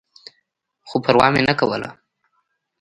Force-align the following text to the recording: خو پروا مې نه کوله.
خو 0.87 0.97
پروا 1.03 1.27
مې 1.33 1.41
نه 1.47 1.53
کوله. 1.59 1.89